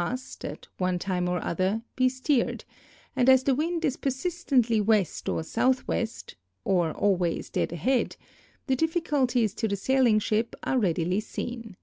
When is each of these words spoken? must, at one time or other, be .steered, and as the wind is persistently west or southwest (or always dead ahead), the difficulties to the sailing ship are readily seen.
must, 0.00 0.44
at 0.44 0.68
one 0.76 0.96
time 0.96 1.28
or 1.28 1.42
other, 1.42 1.82
be 1.96 2.08
.steered, 2.08 2.64
and 3.16 3.28
as 3.28 3.42
the 3.42 3.54
wind 3.56 3.84
is 3.84 3.96
persistently 3.96 4.80
west 4.80 5.28
or 5.28 5.42
southwest 5.42 6.36
(or 6.62 6.92
always 6.92 7.50
dead 7.50 7.72
ahead), 7.72 8.14
the 8.68 8.76
difficulties 8.76 9.54
to 9.54 9.66
the 9.66 9.74
sailing 9.74 10.20
ship 10.20 10.54
are 10.62 10.78
readily 10.78 11.18
seen. 11.18 11.76